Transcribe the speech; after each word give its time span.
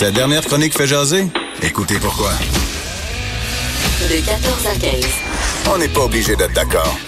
Cette 0.00 0.14
dernière 0.14 0.42
chronique 0.46 0.74
fait 0.74 0.86
jaser? 0.86 1.26
Écoutez 1.60 1.98
pourquoi. 1.98 2.30
De 4.08 4.24
14 4.24 4.66
à 4.66 4.74
15. 4.74 5.04
On 5.70 5.76
n'est 5.76 5.88
pas 5.88 6.00
obligé 6.00 6.36
d'être 6.36 6.54
d'accord. 6.54 6.98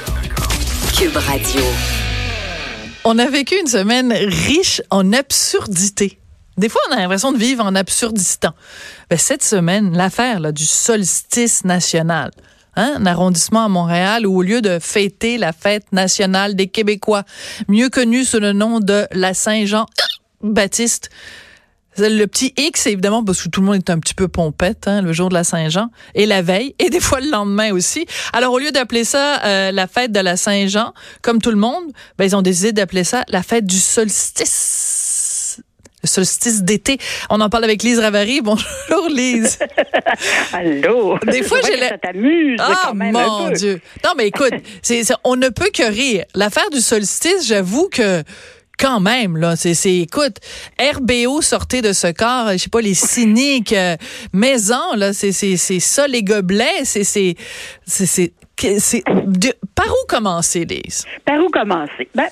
Cube 0.94 1.16
Radio. 1.16 1.62
On 3.04 3.18
a 3.18 3.30
vécu 3.30 3.58
une 3.58 3.66
semaine 3.66 4.12
riche 4.12 4.82
en 4.90 5.10
absurdité. 5.14 6.18
Des 6.58 6.68
fois, 6.68 6.82
on 6.90 6.92
a 6.92 6.96
l'impression 6.96 7.32
de 7.32 7.38
vivre 7.38 7.64
en 7.64 7.74
absurdistan. 7.74 8.50
Ben, 9.08 9.18
cette 9.18 9.42
semaine, 9.42 9.96
l'affaire 9.96 10.52
du 10.52 10.66
solstice 10.66 11.64
national. 11.64 12.30
Hein, 12.76 12.96
un 12.98 13.06
arrondissement 13.06 13.64
à 13.64 13.68
Montréal 13.68 14.26
où 14.26 14.36
au 14.36 14.42
lieu 14.42 14.60
de 14.60 14.78
fêter 14.78 15.38
la 15.38 15.54
fête 15.54 15.90
nationale 15.92 16.56
des 16.56 16.66
Québécois, 16.66 17.24
mieux 17.68 17.88
connue 17.88 18.26
sous 18.26 18.38
le 18.38 18.52
nom 18.52 18.80
de 18.80 19.06
la 19.12 19.32
Saint-Jean 19.32 19.86
Baptiste, 20.42 21.08
le 21.98 22.24
petit 22.26 22.54
X, 22.56 22.86
évidemment, 22.86 23.22
parce 23.22 23.42
que 23.42 23.48
tout 23.48 23.60
le 23.60 23.66
monde 23.66 23.76
est 23.76 23.90
un 23.90 23.98
petit 23.98 24.14
peu 24.14 24.26
pompette 24.28 24.88
hein, 24.88 25.02
le 25.02 25.12
jour 25.12 25.28
de 25.28 25.34
la 25.34 25.44
Saint-Jean 25.44 25.90
et 26.14 26.26
la 26.26 26.40
veille 26.42 26.74
et 26.78 26.88
des 26.90 27.00
fois 27.08 27.20
le 27.20 27.30
lendemain 27.30 27.72
aussi. 27.72 28.06
Alors 28.32 28.52
au 28.54 28.58
lieu 28.58 28.70
d'appeler 28.72 29.04
ça 29.04 29.42
euh, 29.44 29.72
la 29.72 29.86
fête 29.86 30.10
de 30.12 30.20
la 30.20 30.36
Saint-Jean, 30.36 30.94
comme 31.20 31.40
tout 31.42 31.50
le 31.50 31.56
monde, 31.56 31.84
ben, 32.18 32.24
ils 32.24 32.34
ont 32.36 32.42
décidé 32.42 32.72
d'appeler 32.72 33.04
ça 33.04 33.24
la 33.28 33.42
fête 33.42 33.66
du 33.66 33.78
solstice. 33.78 35.60
Le 36.04 36.08
solstice 36.08 36.62
d'été. 36.64 36.98
On 37.30 37.40
en 37.40 37.48
parle 37.48 37.62
avec 37.62 37.84
Lise 37.84 38.00
Ravary. 38.00 38.40
Bonjour 38.42 39.08
Lise. 39.08 39.56
Allô? 40.52 41.16
Des 41.26 41.44
fois 41.44 41.58
j'ai 41.64 41.78
ça 41.78 41.96
t'amuse 41.98 42.58
Ah 42.60 42.74
quand 42.86 42.94
même 42.94 43.12
mon 43.12 43.46
un 43.46 43.48
peu. 43.50 43.54
Dieu. 43.56 43.80
Non 44.04 44.10
mais 44.16 44.26
écoute, 44.26 44.52
c'est- 44.82 45.04
on 45.22 45.36
ne 45.36 45.48
peut 45.48 45.70
que 45.72 45.84
rire. 45.88 46.24
L'affaire 46.34 46.68
du 46.72 46.80
solstice, 46.80 47.46
j'avoue 47.46 47.88
que 47.88 48.24
quand 48.78 49.00
même 49.00 49.36
là, 49.36 49.54
c'est 49.56 49.74
c'est 49.74 49.98
écoute, 49.98 50.36
RBO 50.80 51.40
sortez 51.40 51.82
de 51.82 51.92
ce 51.92 52.12
corps, 52.12 52.50
je 52.52 52.56
sais 52.58 52.70
pas 52.70 52.80
les 52.80 52.94
cyniques 52.94 53.72
euh, 53.72 53.96
maison 54.32 54.94
là, 54.96 55.12
c'est 55.12 55.32
c'est 55.32 55.56
c'est 55.56 55.80
ça 55.80 56.06
les 56.06 56.22
gobelets, 56.22 56.84
c'est 56.84 57.04
c'est 57.04 57.34
par 59.74 59.86
où 59.86 60.06
commencer 60.08 60.64
Lise? 60.64 61.04
Par 61.24 61.40
où 61.40 61.48
commencer? 61.48 62.08
Ben, 62.14 62.28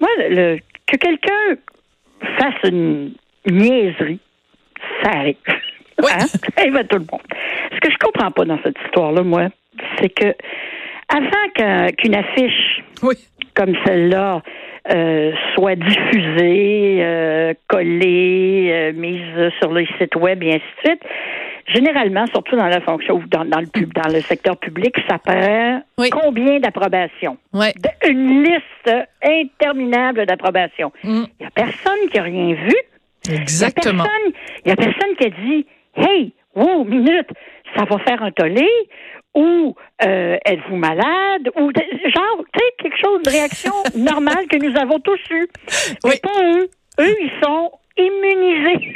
moi, 0.00 0.08
le, 0.18 0.58
que 0.86 0.96
quelqu'un 0.96 1.56
fasse 2.38 2.54
une 2.64 3.12
niaiserie, 3.50 4.20
ça 5.02 5.10
arrive. 5.10 5.36
Oui. 6.02 6.10
Hein? 6.14 6.26
Ça 6.26 6.38
arrive 6.58 6.76
à 6.76 6.84
tout 6.84 6.96
le 6.96 7.06
monde. 7.10 7.20
Ce 7.74 7.80
que 7.80 7.90
je 7.90 7.96
comprends 7.98 8.30
pas 8.30 8.44
dans 8.44 8.58
cette 8.62 8.76
histoire-là, 8.86 9.22
moi, 9.22 9.48
c'est 10.00 10.08
que 10.10 10.34
avant 11.08 11.48
qu'un- 11.54 11.90
qu'une 11.92 12.14
affiche 12.14 12.82
Oui. 13.02 13.14
comme 13.54 13.74
celle-là 13.84 14.42
euh, 14.90 15.32
soit 15.54 15.74
diffusée, 15.76 16.98
euh, 17.00 17.54
collée, 17.68 18.70
euh, 18.72 18.92
mise 18.92 19.52
sur 19.60 19.72
les 19.72 19.86
sites 19.98 20.16
web 20.16 20.42
et 20.42 20.50
ainsi 20.54 20.62
de 20.84 20.88
suite, 20.88 21.02
généralement, 21.66 22.26
surtout 22.28 22.56
dans 22.56 22.68
la 22.68 22.80
fonction 22.80 23.14
ou 23.16 23.24
dans, 23.26 23.44
dans 23.44 23.60
le 23.60 23.66
pub, 23.66 23.92
dans 23.92 24.12
le 24.12 24.20
secteur 24.20 24.56
public, 24.56 24.94
ça 25.08 25.18
prend 25.18 25.82
Oui. 25.98 26.10
combien 26.10 26.60
d'approbations? 26.60 27.36
De- 27.52 28.08
Une 28.10 28.44
liste 28.44 29.06
interminable 29.22 30.26
d'approbations. 30.26 30.92
Mm. 31.02 31.24
Il 31.38 31.42
n'y 31.42 31.46
a 31.46 31.50
personne 31.50 32.08
qui 32.10 32.18
a 32.18 32.22
rien 32.22 32.54
vu. 32.54 32.74
Exactement. 33.32 34.04
Il 34.64 34.66
n'y 34.66 34.72
a, 34.72 34.76
personne 34.76 35.16
qui 35.18 35.26
a 35.26 35.30
dit 35.30 35.66
Hey, 35.96 36.32
wow, 36.54 36.84
minute, 36.84 37.28
ça 37.76 37.84
va 37.84 37.98
faire 37.98 38.22
un 38.22 38.30
tollé 38.30 38.66
ou 39.36 39.74
euh, 40.02 40.36
êtes-vous 40.44 40.76
malade 40.76 41.50
ou 41.56 41.70
genre, 41.70 42.44
tu 42.52 42.58
sais, 42.58 42.72
quelque 42.82 42.98
chose 43.00 43.22
de 43.22 43.30
réaction 43.30 43.72
normale 43.94 44.46
que 44.50 44.56
nous 44.56 44.76
avons 44.80 44.98
tous 44.98 45.20
eu. 45.30 45.46
Mais 46.04 46.10
Oui. 46.10 46.14
pas 46.22 46.42
eux. 46.42 46.68
Eux, 47.00 47.16
ils 47.20 47.30
sont 47.44 47.70
immunisés. 47.98 48.94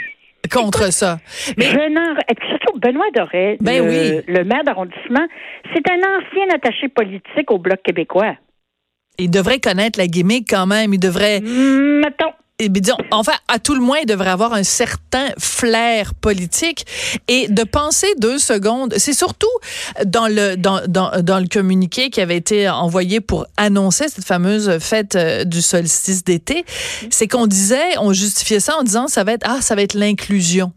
Contre 0.50 0.92
ça. 0.92 1.18
Mais 1.58 1.66
Je 1.66 2.48
surtout, 2.48 2.78
Benoît 2.80 3.04
Doré, 3.14 3.56
Ben 3.60 3.84
le, 3.84 3.90
oui. 3.90 4.22
le 4.26 4.42
maire 4.44 4.64
d'arrondissement, 4.64 5.26
c'est 5.72 5.88
un 5.88 5.98
ancien 5.98 6.48
attaché 6.54 6.88
politique 6.88 7.50
au 7.50 7.58
Bloc 7.58 7.80
québécois. 7.84 8.34
il 9.18 9.30
devrait 9.30 9.60
connaître 9.60 9.98
la 9.98 10.06
gimmick 10.06 10.46
quand 10.50 10.66
même, 10.66 10.92
il 10.94 10.98
devrait 10.98 11.40
Mettons. 11.40 12.32
Disons, 12.68 12.96
enfin, 13.10 13.32
à 13.48 13.58
tout 13.58 13.74
le 13.74 13.80
moins, 13.80 13.98
il 13.98 14.06
devrait 14.06 14.30
avoir 14.30 14.52
un 14.52 14.62
certain 14.62 15.28
flair 15.38 16.14
politique 16.14 16.86
et 17.28 17.48
de 17.48 17.64
penser 17.64 18.06
deux 18.18 18.38
secondes. 18.38 18.94
C'est 18.96 19.12
surtout 19.12 19.46
dans 20.04 20.28
le 20.28 20.56
dans, 20.56 20.80
dans, 20.86 21.22
dans 21.22 21.38
le 21.38 21.46
communiqué 21.46 22.10
qui 22.10 22.20
avait 22.20 22.36
été 22.36 22.68
envoyé 22.68 23.20
pour 23.20 23.46
annoncer 23.56 24.08
cette 24.08 24.24
fameuse 24.24 24.78
fête 24.78 25.16
euh, 25.16 25.44
du 25.44 25.62
solstice 25.62 26.24
d'été, 26.24 26.64
c'est 27.10 27.28
qu'on 27.28 27.46
disait, 27.46 27.98
on 27.98 28.12
justifiait 28.12 28.60
ça 28.60 28.76
en 28.76 28.82
disant 28.82 29.08
ça 29.08 29.24
va 29.24 29.32
être 29.32 29.46
ah 29.46 29.60
ça 29.60 29.74
va 29.74 29.82
être 29.82 29.94
l'inclusion. 29.94 30.72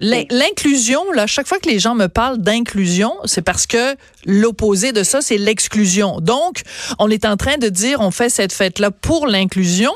L'in- 0.00 0.24
L'inclusion, 0.30 1.02
là, 1.12 1.26
chaque 1.26 1.46
fois 1.46 1.58
que 1.58 1.68
les 1.68 1.78
gens 1.78 1.94
me 1.94 2.06
parlent 2.08 2.38
d'inclusion, 2.38 3.12
c'est 3.26 3.42
parce 3.42 3.66
que 3.66 3.94
l'opposé 4.24 4.92
de 4.92 5.02
ça, 5.02 5.20
c'est 5.20 5.36
l'exclusion. 5.38 6.20
Donc, 6.20 6.62
on 6.98 7.10
est 7.10 7.24
en 7.24 7.36
train 7.36 7.58
de 7.58 7.68
dire, 7.68 8.00
on 8.00 8.10
fait 8.10 8.30
cette 8.30 8.52
fête-là 8.52 8.90
pour 8.90 9.26
l'inclusion. 9.26 9.92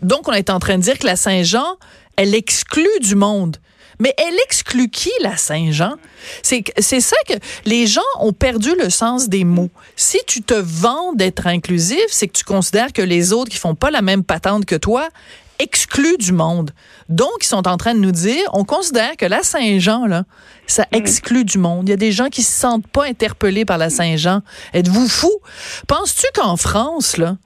Donc, 0.00 0.28
on 0.28 0.32
est 0.32 0.50
en 0.50 0.58
train 0.58 0.78
de 0.78 0.82
dire 0.82 0.98
que 0.98 1.06
la 1.06 1.16
Saint-Jean, 1.16 1.76
elle 2.16 2.34
exclut 2.34 2.88
du 3.00 3.14
monde. 3.14 3.58
Mais 4.00 4.14
elle 4.18 4.34
exclut 4.46 4.88
qui, 4.88 5.12
la 5.20 5.36
Saint-Jean? 5.36 5.92
C'est 6.42 6.64
ça 7.00 7.16
que 7.28 7.34
les 7.66 7.86
gens 7.86 8.00
ont 8.18 8.32
perdu 8.32 8.70
le 8.76 8.90
sens 8.90 9.28
des 9.28 9.44
mots. 9.44 9.70
Si 9.94 10.18
tu 10.26 10.42
te 10.42 10.54
vends 10.54 11.12
d'être 11.12 11.46
inclusif, 11.46 12.02
c'est 12.08 12.26
que 12.26 12.36
tu 12.36 12.42
considères 12.44 12.92
que 12.92 13.02
les 13.02 13.32
autres 13.32 13.50
qui 13.50 13.58
font 13.58 13.76
pas 13.76 13.90
la 13.92 14.02
même 14.02 14.24
patente 14.24 14.64
que 14.64 14.74
toi 14.74 15.08
excluent 15.58 16.16
du 16.18 16.32
monde. 16.32 16.70
Donc, 17.08 17.30
ils 17.42 17.46
sont 17.46 17.68
en 17.68 17.76
train 17.76 17.94
de 17.94 18.00
nous 18.00 18.12
dire, 18.12 18.42
on 18.52 18.64
considère 18.64 19.16
que 19.16 19.26
la 19.26 19.42
Saint-Jean, 19.42 20.06
là, 20.06 20.24
ça 20.66 20.86
exclut 20.92 21.44
du 21.44 21.58
monde. 21.58 21.88
Il 21.88 21.90
y 21.90 21.94
a 21.94 21.96
des 21.96 22.12
gens 22.12 22.28
qui 22.28 22.42
se 22.42 22.52
sentent 22.52 22.86
pas 22.86 23.04
interpellés 23.04 23.64
par 23.64 23.78
la 23.78 23.90
Saint-Jean. 23.90 24.40
Êtes-vous 24.74 25.08
fou? 25.08 25.30
Penses-tu 25.86 26.26
qu'en 26.34 26.56
France, 26.56 27.16
là, 27.16 27.36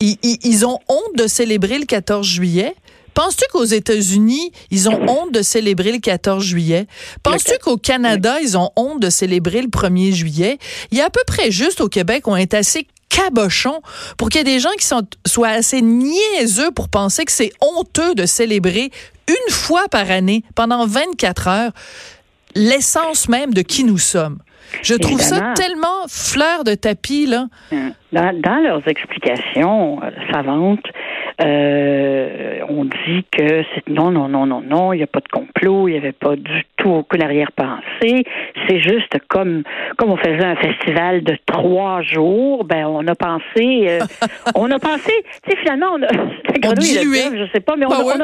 ils, 0.00 0.16
ils- 0.22 0.38
ils 0.44 0.66
ont 0.66 0.78
honte 0.88 1.16
de 1.16 1.26
célébrer 1.26 1.78
le 1.78 1.84
14 1.86 2.26
juillet? 2.26 2.74
Penses-tu 3.12 3.44
qu'aux 3.52 3.64
États-Unis, 3.64 4.52
ils 4.70 4.88
ont 4.88 5.00
honte 5.08 5.32
de 5.32 5.42
célébrer 5.42 5.92
le 5.92 5.98
14 5.98 6.42
juillet? 6.44 6.86
Penses-tu 7.22 7.58
qu'au 7.60 7.76
Canada, 7.76 8.40
ils 8.40 8.56
ont 8.56 8.70
honte 8.76 9.00
de 9.00 9.10
célébrer 9.10 9.60
le 9.62 9.68
1er 9.68 10.12
juillet? 10.12 10.58
Il 10.90 10.98
y 10.98 11.00
a 11.00 11.06
à 11.06 11.10
peu 11.10 11.20
près 11.26 11.50
juste 11.50 11.80
au 11.80 11.88
Québec, 11.88 12.28
on 12.28 12.36
est 12.36 12.54
assez 12.54 12.86
cabochon 13.10 13.80
pour 14.16 14.30
qu'il 14.30 14.38
y 14.38 14.40
ait 14.40 14.54
des 14.54 14.60
gens 14.60 14.72
qui 14.78 14.86
sont, 14.86 15.02
soient 15.26 15.48
assez 15.48 15.82
niaiseux 15.82 16.70
pour 16.70 16.88
penser 16.88 17.24
que 17.26 17.32
c'est 17.32 17.52
honteux 17.60 18.14
de 18.14 18.24
célébrer 18.24 18.90
une 19.28 19.52
fois 19.52 19.84
par 19.90 20.10
année, 20.10 20.42
pendant 20.54 20.86
24 20.86 21.48
heures, 21.48 21.72
l'essence 22.54 23.28
même 23.28 23.52
de 23.52 23.62
qui 23.62 23.84
nous 23.84 23.98
sommes. 23.98 24.38
Je 24.82 24.94
trouve 24.94 25.20
Évidemment. 25.20 25.54
ça 25.56 25.62
tellement 25.62 26.06
fleur 26.08 26.64
de 26.64 26.74
tapis, 26.74 27.26
là. 27.26 27.46
Dans, 28.12 28.40
dans 28.40 28.56
leurs 28.62 28.86
explications 28.86 30.00
euh, 30.02 30.10
savantes, 30.32 30.84
euh, 31.42 32.60
on 32.68 32.84
dit 32.84 33.24
que 33.30 33.62
c'est 33.74 33.88
non, 33.88 34.10
non, 34.10 34.28
non, 34.28 34.46
non, 34.46 34.60
non, 34.60 34.92
il 34.92 34.98
n'y 34.98 35.02
a 35.02 35.06
pas 35.06 35.20
de 35.20 35.28
complot, 35.28 35.88
il 35.88 35.92
n'y 35.92 35.98
avait 35.98 36.12
pas 36.12 36.36
du 36.36 36.64
tout 36.76 36.90
aucune 36.90 37.22
arrière-pensée. 37.22 38.24
C'est 38.68 38.80
juste 38.80 39.14
comme 39.28 39.62
comme 39.96 40.10
on 40.10 40.16
faisait 40.16 40.44
un 40.44 40.56
festival 40.56 41.22
de 41.22 41.36
trois 41.46 42.02
jours, 42.02 42.64
ben 42.64 42.86
on 42.86 43.06
a 43.06 43.14
pensé, 43.14 43.86
euh, 43.88 44.00
on 44.54 44.70
a 44.70 44.78
pensé, 44.78 45.12
tu 45.44 45.50
sais 45.50 45.56
finalement 45.58 45.92
on 45.94 46.02
a, 46.02 46.08
et 46.54 46.58
le 47.04 47.38
je 47.46 47.50
sais 47.52 47.60
pas, 47.60 47.76
mais 47.76 47.86
on, 47.86 47.90
Ben 47.90 47.96
a, 48.00 48.04
ouais. 48.04 48.14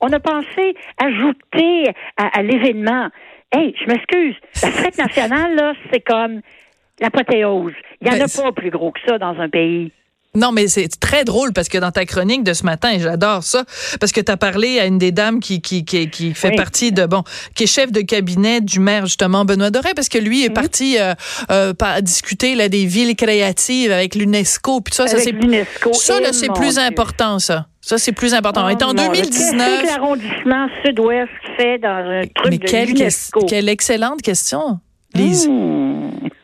on 0.00 0.12
a 0.12 0.16
on 0.16 0.20
pensé 0.20 0.74
ajouter 1.02 1.90
à, 2.16 2.38
à 2.38 2.42
l'événement. 2.42 3.08
Hey, 3.50 3.74
je 3.80 3.86
m'excuse, 3.90 4.34
la 4.62 4.70
fête 4.70 4.98
nationale 4.98 5.54
là, 5.56 5.72
c'est 5.90 6.00
comme 6.00 6.40
l'apothéose. 7.00 7.72
Il 8.00 8.08
n'y 8.08 8.10
en 8.14 8.18
Ben, 8.18 8.24
a 8.24 8.28
c'est- 8.28 8.42
pas 8.42 8.52
plus 8.52 8.70
gros 8.70 8.90
que 8.92 9.00
ça 9.06 9.18
dans 9.18 9.38
un 9.40 9.48
pays. 9.48 9.90
Non, 10.34 10.52
mais 10.52 10.68
c'est 10.68 10.88
très 11.00 11.24
drôle 11.24 11.52
parce 11.54 11.68
que 11.68 11.78
dans 11.78 11.90
ta 11.90 12.04
chronique 12.04 12.44
de 12.44 12.52
ce 12.52 12.62
matin, 12.64 12.90
et 12.92 13.00
j'adore 13.00 13.42
ça, 13.42 13.64
parce 13.98 14.12
que 14.12 14.20
tu 14.20 14.30
as 14.30 14.36
parlé 14.36 14.78
à 14.78 14.84
une 14.84 14.98
des 14.98 15.10
dames 15.10 15.40
qui, 15.40 15.60
qui, 15.62 15.84
qui, 15.86 16.10
qui 16.10 16.34
fait 16.34 16.50
Oui. 16.50 16.56
partie 16.56 16.92
de, 16.92 17.06
bon, 17.06 17.24
qui 17.54 17.64
est 17.64 17.66
chef 17.66 17.90
de 17.90 18.02
cabinet 18.02 18.60
du 18.60 18.78
maire, 18.78 19.06
justement, 19.06 19.44
Benoît 19.46 19.70
Doré, 19.70 19.94
parce 19.96 20.08
que 20.10 20.18
lui 20.18 20.44
est 20.44 20.50
parti 20.50 20.96
euh, 20.98 21.14
euh, 21.50 21.72
par- 21.72 22.02
discuter 22.02 22.54
là, 22.54 22.68
des 22.68 22.84
villes 22.84 23.16
créatives 23.16 23.90
avec 23.90 24.14
l'UNESCO, 24.14 24.82
puis 24.82 24.94
ça, 24.94 25.06
ça 25.08 25.18
c'est 25.18 25.32
ça, 25.94 26.20
là, 26.20 26.32
c'est 26.32 26.52
plus 26.52 26.74
Dieu. 26.74 26.82
important, 26.84 27.38
ça. 27.38 27.66
Ça, 27.80 27.96
c'est 27.96 28.12
plus 28.12 28.34
important. 28.34 28.66
On 28.66 28.68
est 28.68 28.82
en 28.82 28.90
Oh, 28.90 28.94
Dieu. 28.94 29.06
2019. 29.06 29.32
Qu'est-ce 29.32 29.82
que 29.82 29.86
l'arrondissement 29.98 30.66
sud-ouest 30.84 31.30
fait 31.56 31.78
dans 31.78 31.88
un 31.88 32.22
truc 32.34 32.50
Mais 32.50 32.58
de 32.58 32.66
quelle, 32.66 32.92
quelle 33.48 33.68
excellente 33.70 34.20
question, 34.20 34.78
Lise. 35.14 35.48
Hmm. 35.48 35.87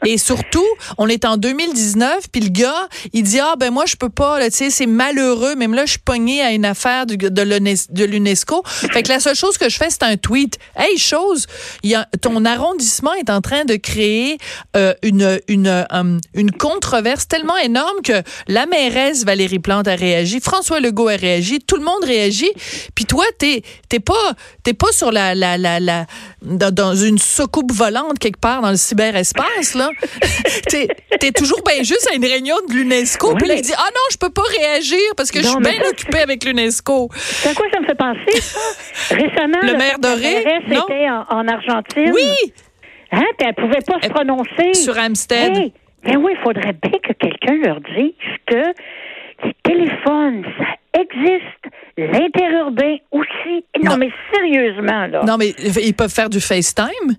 Et 0.15 0.19
surtout, 0.19 0.65
on 0.99 1.09
est 1.09 1.25
en 1.25 1.37
2019, 1.37 2.29
puis 2.31 2.41
le 2.43 2.49
gars, 2.51 2.89
il 3.13 3.23
dit 3.23 3.41
ah 3.41 3.55
ben 3.59 3.71
moi 3.73 3.85
je 3.87 3.97
peux 3.97 4.09
pas, 4.11 4.43
tu 4.51 4.57
sais, 4.57 4.71
c'est 4.71 4.87
malheureux, 4.87 5.55
même 5.55 5.75
là 5.75 5.87
je 5.87 5.93
suis 5.93 5.99
pogné 5.99 6.43
à 6.43 6.53
une 6.53 6.65
affaire 6.65 7.07
du- 7.07 7.17
de 7.17 7.43
l'UNES- 7.43 7.91
de 7.91 8.05
l'UNESCO. 8.05 8.63
Fait 8.67 9.03
que 9.03 9.09
la 9.09 9.21
seule 9.21 9.35
chose 9.37 9.57
que 9.59 9.69
je 9.69 9.77
fais, 9.77 9.89
c'est 9.91 10.03
un 10.03 10.17
tweet. 10.17 10.59
Hey 10.77 10.99
chose, 10.99 11.47
ton 12.21 12.45
arrondissement 12.45 13.15
est 13.15 13.31
en 13.31 13.41
train 13.41 13.65
de 13.65 13.77
créer 13.77 14.39
euh, 14.77 14.95
une 15.03 15.41
une 15.49 15.67
euh, 15.69 16.19
une 16.35 16.51
controverse 16.53 17.27
tellement 17.29 17.57
énorme 17.59 18.03
que 18.05 18.23
la 18.49 18.67
mairesse 18.67 19.25
Valérie 19.25 19.59
Plante 19.59 19.89
a 19.89 19.95
réagi, 19.95 20.41
François 20.41 20.81
Legault 20.81 21.09
a 21.09 21.17
réagi, 21.17 21.61
tout 21.61 21.77
le 21.77 21.85
monde 21.85 22.05
réagit. 22.05 22.51
Puis 22.95 23.05
toi, 23.07 23.25
t'es 23.39 23.63
t'es 23.89 24.01
pas 24.01 24.33
t'es 24.63 24.75
pas 24.75 24.93
sur 24.93 25.13
la 25.13 25.35
la 25.35 25.57
la 25.59 25.81
la 25.81 26.07
dans, 26.43 26.71
dans 26.75 26.95
une 26.95 27.19
soucoupe 27.19 27.73
volante 27.73 28.19
quelque 28.19 28.41
part 28.41 28.61
dans 28.61 28.71
le 28.71 28.77
cyberespace 28.77 29.75
là. 29.75 29.91
t'es 30.69 30.89
es 31.23 31.33
toujours 31.33 31.63
bien 31.65 31.83
juste 31.83 32.09
à 32.11 32.15
une 32.15 32.25
réunion 32.25 32.57
de 32.69 32.75
l'UNESCO. 32.75 33.31
Ouais, 33.33 33.37
puis 33.39 33.49
là, 33.49 33.55
il 33.55 33.63
dit 33.63 33.73
ah 33.77 33.89
non, 33.93 34.01
je 34.11 34.17
peux 34.19 34.31
pas 34.31 34.43
réagir 34.59 34.99
parce 35.17 35.31
que 35.31 35.41
je 35.43 35.47
suis 35.47 35.61
bien 35.61 35.81
occupé 35.91 36.19
avec 36.19 36.45
l'UNESCO. 36.45 37.09
C'est 37.15 37.51
à 37.51 37.55
quoi 37.55 37.67
ça 37.73 37.81
me 37.81 37.87
fait 37.87 37.95
penser, 37.95 38.41
ça? 38.41 39.15
Récemment, 39.15 39.59
Le 39.63 39.73
là, 39.73 39.79
maire 39.79 39.99
Doré, 39.99 40.41
était 40.67 41.09
en, 41.11 41.25
en 41.31 41.49
Argentine. 41.49 42.13
Oui, 42.15 42.53
Hein? 43.13 43.23
Puis 43.39 43.47
elle 43.49 43.55
pouvait 43.55 43.83
pas 43.87 44.01
se 44.03 44.09
prononcer. 44.09 44.75
sur 44.75 44.99
Amstead. 44.99 45.57
Hey, 45.57 45.73
ben 46.03 46.17
oui, 46.17 46.33
il 46.37 46.43
faudrait 46.43 46.73
bien 46.73 46.99
que 47.01 47.13
quelqu'un 47.13 47.55
leur 47.65 47.81
dise 47.81 48.13
que 48.47 48.73
les 49.45 49.55
téléphones, 49.63 50.45
ça 50.59 51.01
existe. 51.01 51.75
L'interurbain 51.97 52.97
aussi. 53.13 53.65
Non, 53.83 53.93
Non. 53.93 53.97
mais 53.99 54.09
sérieusement, 54.33 55.07
là. 55.07 55.23
Non 55.25 55.37
mais 55.37 55.51
ils 55.59 55.95
peuvent 55.95 56.13
faire 56.13 56.29
du 56.29 56.41
FaceTime? 56.41 57.15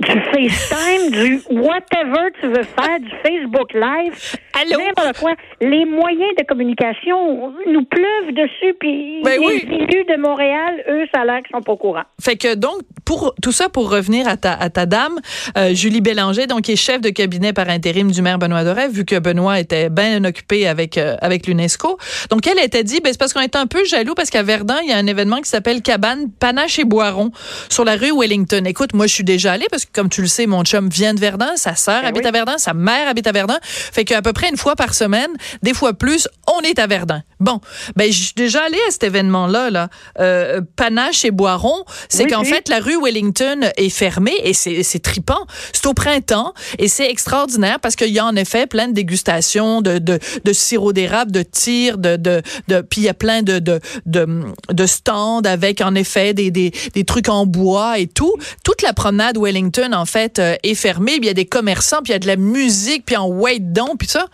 Du 0.00 0.12
FaceTime, 0.12 1.10
du 1.10 1.40
whatever 1.50 2.30
tu 2.40 2.46
veux 2.48 2.62
faire, 2.62 2.98
du 3.00 3.10
Facebook 3.22 3.72
Live. 3.74 4.36
Allô? 4.58 4.82
N'importe 4.82 5.18
quoi. 5.18 5.32
Les 5.60 5.84
moyens 5.84 6.30
de 6.38 6.44
communication 6.46 7.52
nous 7.66 7.84
pleuvent 7.84 8.34
dessus, 8.34 8.74
puis 8.80 9.20
Ben 9.22 9.38
les 9.38 9.46
oui. 9.46 9.68
élus 9.70 10.04
de 10.04 10.16
Montréal, 10.20 10.82
eux, 10.88 11.04
ça 11.14 11.20
a 11.20 11.24
l'air 11.26 11.38
qu'ils 11.42 11.54
sont 11.54 11.62
pas 11.62 11.72
au 11.72 11.76
courant. 11.76 12.02
Fait 12.20 12.36
que 12.36 12.54
donc 12.54 12.80
pour 13.04 13.34
tout 13.42 13.52
ça 13.52 13.68
pour 13.68 13.90
revenir 13.90 14.26
à 14.28 14.36
ta 14.36 14.52
à 14.54 14.70
ta 14.70 14.86
dame 14.86 15.18
euh, 15.58 15.74
Julie 15.74 16.00
Bélanger 16.00 16.46
donc 16.46 16.62
qui 16.62 16.72
est 16.72 16.76
chef 16.76 17.00
de 17.00 17.10
cabinet 17.10 17.52
par 17.52 17.68
intérim 17.68 18.10
du 18.12 18.22
maire 18.22 18.38
Benoît 18.38 18.62
Doré 18.62 18.88
vu 18.88 19.04
que 19.04 19.18
Benoît 19.18 19.58
était 19.58 19.90
bien 19.90 20.22
occupé 20.24 20.68
avec 20.68 20.96
euh, 20.96 21.16
avec 21.20 21.46
l'UNESCO. 21.46 21.98
Donc 22.30 22.46
elle 22.46 22.58
était 22.64 22.84
dit 22.84 23.00
ben 23.02 23.12
c'est 23.12 23.18
parce 23.18 23.32
qu'on 23.32 23.40
est 23.40 23.56
un 23.56 23.66
peu 23.66 23.84
jaloux 23.84 24.14
parce 24.14 24.30
qu'à 24.30 24.42
Verdun 24.42 24.78
il 24.84 24.90
y 24.90 24.92
a 24.92 24.96
un 24.96 25.06
événement 25.06 25.38
qui 25.38 25.48
s'appelle 25.48 25.82
Cabane 25.82 26.30
Panache 26.38 26.78
et 26.78 26.84
Boiron 26.84 27.32
sur 27.68 27.84
la 27.84 27.96
rue 27.96 28.12
Wellington. 28.16 28.62
Écoute, 28.64 28.94
moi 28.94 29.06
je 29.06 29.14
suis 29.14 29.24
déjà 29.24 29.52
allée 29.52 29.66
parce 29.70 29.84
que 29.84 29.89
comme 29.92 30.08
tu 30.08 30.22
le 30.22 30.28
sais 30.28 30.46
mon 30.46 30.64
chum 30.64 30.88
vient 30.88 31.14
de 31.14 31.20
Verdun, 31.20 31.56
sa 31.56 31.74
sœur 31.74 32.02
Ben 32.02 32.08
habite 32.08 32.22
oui. 32.22 32.28
à 32.28 32.32
Verdun, 32.32 32.58
sa 32.58 32.74
mère 32.74 33.08
habite 33.08 33.26
à 33.26 33.32
Verdun. 33.32 33.58
Fait 33.62 34.04
qu'à 34.04 34.22
peu 34.22 34.32
près 34.32 34.48
une 34.48 34.56
fois 34.56 34.76
par 34.76 34.94
semaine, 34.94 35.30
des 35.62 35.74
fois 35.74 35.92
plus, 35.94 36.28
on 36.46 36.60
est 36.60 36.78
à 36.78 36.86
Verdun. 36.86 37.22
Bon, 37.40 37.60
ben 37.96 38.10
je 38.12 38.22
suis 38.24 38.32
déjà 38.36 38.62
allée 38.64 38.78
à 38.88 38.90
cet 38.90 39.04
événement-là, 39.04 39.70
là. 39.70 39.88
Euh, 40.18 40.60
Panache 40.76 41.24
et 41.24 41.30
Boiron, 41.30 41.84
c'est 42.08 42.24
Oui, 42.24 42.30
qu'en 42.30 42.42
oui. 42.42 42.48
fait 42.48 42.68
la 42.68 42.80
rue 42.80 42.98
Wellington 43.02 43.70
est 43.76 43.88
fermée 43.88 44.36
et 44.44 44.52
c'est 44.52 44.98
tripant. 45.02 45.46
C'est 45.72 45.86
au 45.86 45.94
printemps 45.94 46.52
et 46.78 46.88
c'est 46.88 47.10
extraordinaire 47.10 47.80
parce 47.80 47.96
qu'il 47.96 48.10
y 48.10 48.18
a 48.18 48.26
en 48.26 48.36
effet 48.36 48.66
plein 48.66 48.88
de 48.88 48.92
dégustations 48.92 49.80
de 49.80 49.98
de, 49.98 50.18
de 50.44 50.52
sirop 50.52 50.92
d'érable, 50.92 51.32
de 51.32 51.42
tir, 51.42 51.96
de 51.98 52.16
de, 52.16 52.42
de 52.68 52.80
puis 52.82 53.00
il 53.00 53.04
y 53.04 53.08
a 53.08 53.14
plein 53.14 53.42
de 53.42 53.58
de, 53.58 53.80
de 54.06 54.26
de 54.70 54.86
stands 54.86 55.40
avec 55.44 55.80
en 55.80 55.94
effet 55.94 56.34
des, 56.34 56.50
des 56.50 56.72
des 56.94 57.04
trucs 57.04 57.28
en 57.28 57.46
bois 57.46 57.98
et 57.98 58.06
tout. 58.06 58.34
Toute 58.64 58.82
la 58.82 58.92
promenade 58.92 59.38
Wellington 59.38 59.79
en 59.92 60.04
fait 60.06 60.38
euh, 60.38 60.56
est 60.62 60.74
fermée. 60.74 61.12
Puis 61.12 61.20
Il 61.22 61.26
y 61.26 61.30
a 61.30 61.34
des 61.34 61.46
commerçants, 61.46 61.98
puis 62.02 62.10
il 62.10 62.12
y 62.12 62.16
a 62.16 62.18
de 62.18 62.26
la 62.26 62.36
musique, 62.36 63.04
puis 63.06 63.16
en 63.16 63.26
wait 63.28 63.58
don, 63.60 63.96
puis 63.98 64.08
ça. 64.08 64.26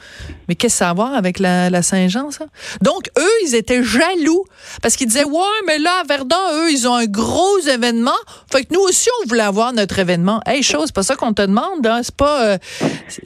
Mais 0.49 0.55
qu'est-ce 0.55 0.75
que 0.75 0.79
ça 0.79 0.89
a 0.89 0.91
à 0.91 0.95
voir 0.95 1.15
avec 1.15 1.39
la, 1.41 1.71
la 1.71 1.83
Saint-Jean 1.83 2.31
ça? 2.31 2.47
Donc 2.83 3.09
eux, 3.19 3.31
ils 3.47 3.55
étaient 3.55 3.83
jaloux 3.83 4.45
parce 4.83 4.95
qu'ils 4.97 5.09
disaient 5.09 5.25
ouais, 5.25 5.43
mais 5.67 5.79
là 5.79 5.91
à 6.03 6.05
Verdun, 6.07 6.37
eux, 6.55 6.71
ils 6.71 6.87
ont 6.87 6.95
un 6.95 7.07
gros 7.07 7.59
événement. 7.61 8.11
Fait 8.53 8.63
que 8.65 8.73
nous 8.75 8.81
aussi, 8.81 9.09
on 9.25 9.29
voulait 9.29 9.43
avoir 9.43 9.73
notre 9.73 9.99
événement. 9.99 10.41
Hey, 10.47 10.63
chose, 10.63 10.85
c'est 10.87 10.95
pas 10.95 11.03
ça 11.03 11.17
qu'on 11.17 11.33
te 11.33 11.43
demande. 11.43 11.85
Hein. 11.87 12.01
C'est 12.03 12.15
pas, 12.15 12.43
euh, 12.45 12.59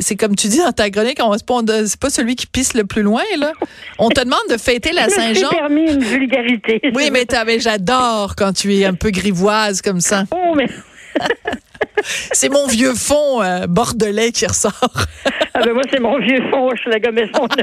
c'est- 0.00 0.16
comme 0.16 0.34
tu 0.34 0.48
dis 0.48 0.58
dans 0.58 0.72
ta 0.72 0.88
chronique, 0.90 1.18
on- 1.22 1.32
c'est 1.36 1.44
pas, 1.46 1.60
c'est 1.86 2.00
pas 2.00 2.10
celui 2.10 2.36
qui 2.36 2.46
pisse 2.46 2.74
le 2.74 2.84
plus 2.84 3.02
loin 3.02 3.22
là. 3.38 3.52
On 3.98 4.08
te 4.08 4.20
demande 4.20 4.40
de 4.50 4.56
fêter 4.56 4.92
la 4.92 5.08
Saint-Jean. 5.08 5.50
permis 5.50 5.90
une 5.92 6.02
vulgarité. 6.02 6.80
Oui, 6.94 7.10
mais, 7.12 7.26
j'adore 7.58 8.34
quand 8.36 8.52
tu 8.52 8.74
es 8.76 8.84
un 8.84 8.94
peu 8.94 9.10
grivoise 9.10 9.82
comme 9.82 10.00
ça. 10.00 10.24
Oh, 10.30 10.54
mais... 10.56 10.68
C'est 12.32 12.48
mon 12.48 12.66
vieux 12.66 12.94
fond 12.94 13.42
euh, 13.42 13.66
bordelais 13.66 14.32
qui 14.32 14.46
ressort. 14.46 14.72
Ah 15.54 15.60
ben 15.64 15.72
moi, 15.72 15.82
c'est 15.90 16.00
mon 16.00 16.18
vieux 16.18 16.42
fond, 16.50 16.70
je 16.74 16.80
suis 16.82 16.90
la 16.90 17.00
gommesson. 17.00 17.46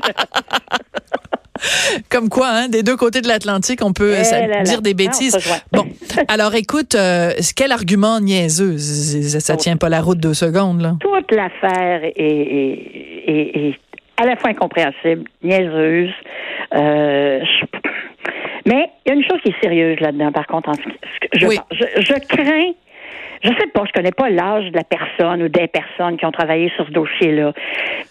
Comme 2.09 2.29
quoi, 2.29 2.47
hein, 2.49 2.67
des 2.69 2.83
deux 2.83 2.95
côtés 2.95 3.21
de 3.21 3.27
l'Atlantique, 3.27 3.79
on 3.83 3.91
peut 3.91 4.11
Eh 4.13 4.19
euh, 4.19 4.23
ça- 4.23 4.41
là 4.41 4.47
là. 4.57 4.61
dire 4.63 4.81
des 4.83 4.91
Ah, 4.91 4.93
bêtises. 4.93 5.35
Bon, 5.71 5.85
alors 6.27 6.53
écoute, 6.53 6.93
euh, 6.93 7.31
quel 7.55 7.71
argument 7.71 8.19
niaiseux. 8.19 8.77
Ça, 8.77 9.39
ça 9.39 9.57
tient 9.57 9.75
pas 9.77 9.89
la 9.89 10.01
route 10.01 10.19
deux 10.19 10.35
secondes, 10.35 10.81
là. 10.81 10.93
Toute 10.99 11.31
l'affaire 11.31 12.03
est, 12.03 12.13
est- 12.15 13.27
est- 13.27 13.69
est 13.69 13.75
à 14.21 14.25
la 14.27 14.35
fois 14.35 14.51
incompréhensible, 14.51 15.23
niaiseuse. 15.43 16.11
Euh, 16.75 17.39
je- 17.41 17.65
Mais 18.67 18.91
il 19.05 19.09
y 19.09 19.11
a 19.11 19.15
une 19.15 19.23
chose 19.23 19.39
qui 19.43 19.49
est 19.49 19.61
sérieuse 19.63 19.99
là-dedans, 19.99 20.31
par 20.31 20.45
contre. 20.45 20.69
En... 20.69 20.73
Je, 21.33 21.47
Oui. 21.47 21.57
je, 21.71 21.85
je 22.01 22.13
crains, 22.27 22.71
je 23.43 23.49
sais 23.49 23.67
pas, 23.73 23.83
je 23.85 23.91
connais 23.91 24.11
pas 24.11 24.29
l'âge 24.29 24.71
de 24.71 24.77
la 24.77 24.83
personne 24.83 25.43
ou 25.43 25.49
des 25.49 25.67
personnes 25.67 26.17
qui 26.17 26.25
ont 26.25 26.31
travaillé 26.31 26.71
sur 26.75 26.85
ce 26.85 26.91
dossier-là, 26.91 27.53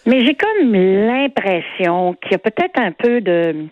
mais 0.05 0.25
j'ai 0.25 0.35
comme 0.35 0.73
l'impression 0.73 2.13
qu'il 2.21 2.31
y 2.31 2.35
a 2.35 2.39
peut-être 2.39 2.79
un 2.79 2.91
peu 2.91 3.21
de 3.21 3.67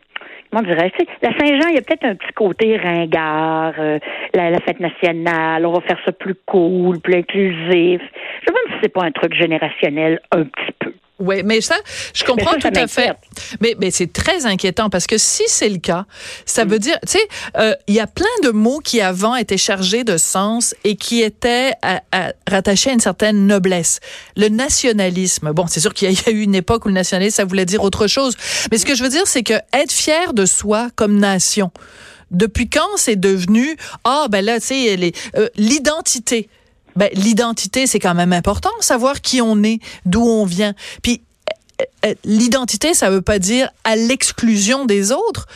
comment 0.52 0.68
dirais-je, 0.68 1.04
la 1.22 1.38
Saint-Jean, 1.38 1.70
il 1.70 1.76
y 1.76 1.78
a 1.78 1.82
peut-être 1.82 2.06
un 2.06 2.16
petit 2.16 2.34
côté 2.34 2.78
ringard, 2.78 3.74
euh, 3.78 4.00
la, 4.34 4.50
la 4.50 4.60
fête 4.60 4.80
nationale, 4.80 5.66
on 5.66 5.74
va 5.74 5.82
faire 5.82 6.00
ça 6.06 6.12
plus 6.12 6.36
cool, 6.46 7.00
plus 7.02 7.16
inclusif. 7.16 8.02
Je 8.02 8.52
me 8.52 8.56
demande 8.56 8.70
si 8.70 8.78
c'est 8.82 8.94
pas 8.94 9.04
un 9.04 9.12
truc 9.12 9.34
générationnel 9.34 10.22
un 10.32 10.44
petit 10.44 10.72
peu. 10.80 10.85
Oui, 11.26 11.42
mais 11.44 11.62
ça, 11.62 11.76
je 12.14 12.24
comprends 12.24 12.52
Mais 12.56 12.62
ça, 12.62 12.70
ça 12.70 12.72
tout 12.72 12.80
à 12.80 12.88
fait. 12.88 13.14
Mais, 13.62 13.76
mais 13.80 13.92
c'est 13.92 14.12
très 14.14 14.46
inquiétant 14.46 14.90
parce 14.90 15.08
que 15.08 15.18
si 15.18 15.44
c'est 15.48 15.70
le 15.70 15.78
cas, 15.80 16.06
ça 16.46 16.66
veut 16.66 16.80
dire, 16.80 16.98
tu 17.06 17.14
sais, 17.14 17.28
euh, 17.58 17.74
il 17.88 17.96
y 17.96 18.00
a 18.00 18.08
plein 18.08 18.26
de 18.44 18.50
mots 18.50 18.80
qui 18.80 19.02
avant 19.02 19.36
étaient 19.36 19.58
chargés 19.58 20.04
de 20.04 20.18
sens 20.18 20.76
et 20.84 20.96
qui 20.96 21.22
étaient 21.22 21.72
à- 21.82 22.02
à- 22.12 22.34
rattachés 22.50 22.92
à 22.92 22.94
une 22.94 23.00
certaine 23.00 23.48
noblesse. 23.48 24.00
Le 24.38 24.50
nationalisme, 24.50 25.52
bon, 25.54 25.66
c'est 25.68 25.80
sûr 25.80 25.94
qu'il 25.94 26.12
y, 26.12 26.16
a- 26.16 26.20
il 26.28 26.34
y 26.34 26.36
a 26.36 26.40
eu 26.40 26.44
une 26.44 26.56
époque 26.56 26.86
où 26.86 26.90
le 26.90 26.94
nationalisme, 26.94 27.36
ça 27.38 27.46
voulait 27.46 27.66
dire 27.66 27.84
autre 27.84 28.08
chose. 28.08 28.36
Mais 28.72 28.78
ce 28.78 28.86
que 28.86 28.94
je 28.96 29.04
veux 29.04 29.10
dire, 29.10 29.26
c'est 29.26 29.44
que 29.44 29.54
être 29.74 29.92
fier 29.92 30.34
de 30.34 30.46
soi 30.46 30.90
comme 30.96 31.18
nation, 31.18 31.72
depuis 32.32 32.70
quand 32.70 32.98
c'est 32.98 33.16
devenu, 33.20 33.78
ah, 34.04 34.28
ben 34.30 34.44
là, 34.44 34.60
tu 34.60 34.68
sais, 34.68 35.12
euh, 35.38 35.48
l'identité. 35.56 36.50
Ben, 36.96 37.10
l'identité, 37.14 37.88
c'est 37.88 38.00
quand 38.00 38.16
même 38.16 38.34
important, 38.34 38.72
savoir 38.80 39.22
qui 39.22 39.42
on 39.42 39.64
est, 39.64 39.80
d'où 40.06 40.22
on 40.22 40.46
vient. 40.46 40.74
Puis 41.02 41.22
euh, 41.82 41.86
euh, 42.06 42.14
l'identité, 42.24 42.94
ça 42.94 43.10
veut 43.10 43.22
pas 43.22 43.40
dire 43.40 43.70
à 43.84 43.96
l'exclusion 43.96 44.86
des 44.86 45.12
autres. 45.12 45.48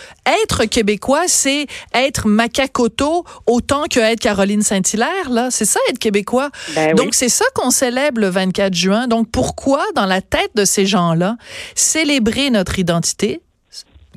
Être 0.43 0.65
québécois, 0.65 1.23
c'est 1.27 1.67
être 1.93 2.27
macacoto 2.27 3.23
autant 3.45 3.85
que 3.89 3.99
être 3.99 4.19
Caroline 4.19 4.61
Saint-Hilaire, 4.61 5.29
là. 5.29 5.49
C'est 5.51 5.65
ça, 5.65 5.79
être 5.89 5.99
québécois. 5.99 6.49
Ben 6.75 6.89
oui. 6.89 6.95
Donc, 6.95 7.15
c'est 7.15 7.29
ça 7.29 7.45
qu'on 7.55 7.71
célèbre 7.71 8.19
le 8.19 8.29
24 8.29 8.73
juin. 8.73 9.07
Donc, 9.07 9.29
pourquoi, 9.31 9.83
dans 9.95 10.05
la 10.05 10.21
tête 10.21 10.51
de 10.55 10.65
ces 10.65 10.85
gens-là, 10.85 11.37
célébrer 11.75 12.49
notre 12.49 12.79
identité, 12.79 13.41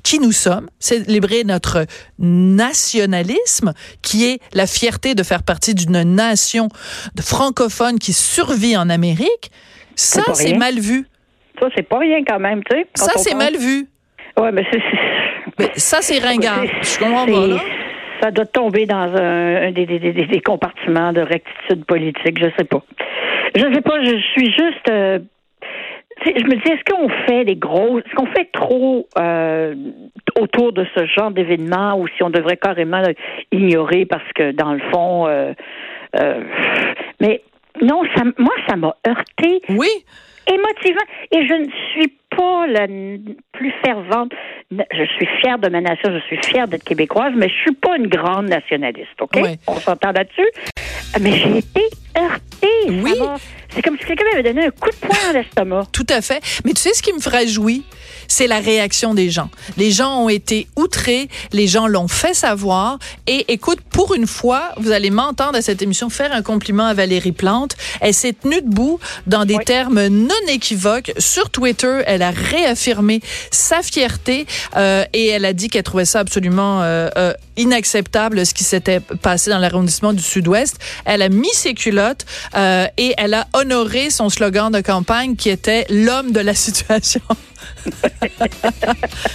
qui 0.03 0.19
nous 0.19 0.33
sommes, 0.33 0.69
célébrer 0.79 1.45
notre 1.45 1.87
nationalisme, 2.19 3.73
qui 4.03 4.27
est 4.31 4.39
la 4.53 4.67
fierté 4.67 5.15
de 5.15 5.23
faire 5.23 5.43
partie 5.43 5.75
d'une 5.75 6.03
nation 6.03 6.69
de 7.15 7.23
francophone 7.23 7.99
qui 7.99 8.13
survit 8.13 8.77
en 8.77 8.89
Amérique, 8.89 9.51
ça, 9.95 10.23
c'est 10.35 10.55
mal 10.55 10.79
vu. 10.79 11.07
Ça, 11.61 11.69
c'est 11.77 11.83
pas 11.89 11.99
rien 11.99 12.25
quand 12.27 12.41
même, 12.41 12.63
tu 12.65 12.77
sais. 12.77 12.87
Ça, 12.95 13.13
c'est 13.17 13.35
mal 13.35 13.57
vu. 13.57 13.87
Ouais, 14.39 14.51
mais 14.53 14.65
c'est. 14.73 14.83
Mais 15.59 15.71
ça, 15.77 15.99
c'est 16.01 16.19
ringard. 16.19 16.65
Je 16.65 16.99
comprends 16.99 17.27
pas, 17.27 17.47
là? 17.47 17.61
Ça 18.23 18.31
doit 18.31 18.47
tomber 18.47 18.87
dans 18.87 18.97
un, 18.97 19.69
un 19.69 19.73
des, 19.73 19.85
des, 19.85 19.99
des, 19.99 20.27
des 20.27 20.41
compartiments 20.41 21.13
de 21.13 21.21
rectitude 21.21 21.85
politique, 21.85 22.39
je 22.41 22.47
sais 22.57 22.65
pas. 22.65 22.83
Je 23.55 23.61
sais 23.75 23.81
pas, 23.83 24.03
je 24.03 24.17
suis 24.33 24.47
juste. 24.47 24.89
euh, 24.89 25.19
je 26.25 26.45
me 26.45 26.55
dis, 26.57 26.73
est-ce 26.73 26.85
qu'on 26.93 27.09
fait 27.27 27.45
des 27.45 27.57
gros. 27.57 27.99
Est-ce 27.99 28.15
qu'on 28.15 28.27
fait 28.27 28.49
trop 28.53 29.07
euh, 29.19 29.75
autour 30.39 30.73
de 30.73 30.87
ce 30.97 31.07
genre 31.07 31.31
d'événement 31.31 31.99
ou 31.99 32.07
si 32.09 32.23
on 32.23 32.31
devrait 32.31 32.57
carrément 32.57 33.03
ignorer 33.51 34.07
parce 34.07 34.31
que, 34.35 34.53
dans 34.53 34.73
le 34.73 34.81
fond. 34.93 35.27
euh, 35.27 35.53
euh, 36.19 36.43
mais 37.21 37.43
non, 37.81 38.03
ça, 38.15 38.23
moi, 38.39 38.55
ça 38.69 38.77
m'a 38.77 38.95
heurté 39.07 39.63
Oui. 39.71 39.89
émotivant. 40.47 41.07
Et 41.33 41.47
je 41.47 41.55
ne 41.55 41.67
suis 41.93 42.13
pas 42.37 42.67
la 42.67 42.87
plus 43.53 43.73
fervente. 43.85 44.33
Je 44.71 45.05
suis 45.17 45.27
fière 45.41 45.59
de 45.59 45.69
ma 45.69 45.81
nation, 45.81 46.11
je 46.13 46.19
suis 46.27 46.39
fière 46.45 46.69
d'être 46.69 46.85
québécoise, 46.85 47.33
mais 47.37 47.49
je 47.49 47.55
suis 47.55 47.75
pas 47.75 47.97
une 47.97 48.09
grande 48.09 48.49
nationaliste, 48.49 49.21
OK? 49.21 49.39
On 49.67 49.75
s'entend 49.75 50.13
là-dessus? 50.13 50.49
Mais 51.21 51.33
j'ai 51.33 51.59
été 51.59 51.83
heurtée. 52.19 53.03
Oui. 53.03 53.13
C'est 53.75 53.83
comme 53.83 53.97
si 53.99 54.05
quelqu'un 54.05 54.25
m'avait 54.31 54.43
donné 54.43 54.67
un 54.67 54.71
coup 54.71 54.91
de 54.91 54.97
poing 54.97 55.31
à 55.31 55.33
l'estomac. 55.33 55.87
Tout 55.93 56.07
à 56.09 56.21
fait. 56.21 56.43
Mais 56.65 56.73
tu 56.73 56.83
sais 56.83 56.95
ce 56.95 57.03
qui 57.03 57.13
me 57.13 57.21
ferait 57.21 57.47
jouir? 57.47 57.83
c'est 58.33 58.47
la 58.47 58.61
réaction 58.61 59.15
des 59.15 59.31
gens. 59.31 59.51
Les 59.77 59.91
gens 59.91 60.23
ont 60.23 60.29
été 60.29 60.67
outrés, 60.77 61.29
les 61.53 61.67
gens 61.67 61.87
l'ont 61.87 62.09
fait 62.09 62.35
savoir. 62.35 62.99
Et 63.27 63.53
écoute, 63.53 63.81
pour 63.91 64.15
une 64.15 64.27
fois, 64.27 64.71
vous 64.79 64.91
allez 64.91 65.11
m'entendre 65.11 65.59
à 65.59 65.63
cette 65.63 65.83
émission 65.83 66.09
faire 66.09 66.33
un 66.33 66.43
compliment 66.43 66.87
à 66.87 66.95
Valérie 66.95 67.33
Plante. 67.33 67.77
Elle 68.01 68.15
s'est 68.15 68.33
tenue 68.33 68.63
debout 68.63 68.99
dans 69.27 69.45
des 69.45 69.59
termes 69.59 70.07
non 70.07 70.35
équivoques. 70.49 71.13
Sur 71.19 71.51
Twitter, 71.51 72.03
elle 72.07 72.23
a 72.23 72.31
réaffirmé 72.31 73.21
sa 73.51 73.83
fierté 73.83 74.47
euh, 74.77 75.05
et 75.13 75.27
elle 75.29 75.45
a 75.45 75.53
dit 75.53 75.69
qu'elle 75.69 75.83
trouvait 75.83 76.07
ça 76.07 76.21
absolument 76.21 76.83
euh, 76.83 77.09
euh, 77.19 77.35
inacceptable 77.59 78.47
ce 78.47 78.55
qui 78.55 78.65
s'était 78.65 79.01
passé 79.01 79.51
dans 79.51 79.59
l'arrondissement 79.59 80.15
du 80.15 80.23
Sud-Ouest. 80.23 80.79
Elle 81.05 81.21
a 81.21 81.29
mis 81.29 81.53
ses 81.53 81.75
culottes 81.75 82.25
et 82.57 83.15
elle 83.19 83.35
a 83.35 83.47
honoré 83.63 84.11
son 84.11 84.29
slogan 84.29 84.73
de 84.73 84.81
campagne 84.81 85.37
qui 85.37 85.49
était 85.49 85.87
l'homme 85.89 86.33
de 86.33 86.41
la 86.41 86.55
situation. 86.55 87.21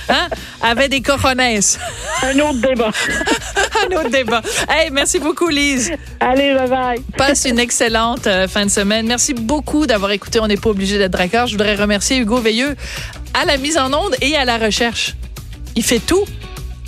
hein? 0.09 0.27
Avec 0.61 0.89
des 0.89 1.01
cojones. 1.01 1.39
Un 1.39 2.39
autre 2.39 2.59
débat. 2.61 2.91
Un 3.89 3.95
autre 3.95 4.09
débat. 4.09 4.41
Hey, 4.69 4.89
merci 4.91 5.19
beaucoup, 5.19 5.47
Lise. 5.47 5.91
Allez, 6.19 6.53
bye 6.53 6.69
bye. 6.69 7.01
Passe 7.17 7.45
une 7.45 7.59
excellente 7.59 8.27
euh, 8.27 8.49
fin 8.49 8.65
de 8.65 8.71
semaine. 8.71 9.07
Merci 9.07 9.33
beaucoup 9.33 9.87
d'avoir 9.87 10.11
écouté 10.11 10.41
On 10.41 10.47
n'est 10.47 10.57
pas 10.57 10.69
obligé 10.69 10.97
d'être 10.97 11.17
d'accord. 11.17 11.47
Je 11.47 11.53
voudrais 11.53 11.75
remercier 11.75 12.17
Hugo 12.17 12.37
Veilleux 12.41 12.75
à 13.33 13.45
la 13.45 13.57
mise 13.57 13.77
en 13.77 13.93
onde 13.93 14.15
et 14.21 14.35
à 14.35 14.43
la 14.43 14.57
recherche. 14.57 15.15
Il 15.75 15.83
fait 15.83 15.99
tout. 15.99 16.25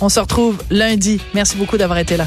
On 0.00 0.10
se 0.10 0.20
retrouve 0.20 0.58
lundi. 0.70 1.20
Merci 1.32 1.56
beaucoup 1.56 1.78
d'avoir 1.78 1.98
été 1.98 2.16
là. 2.18 2.26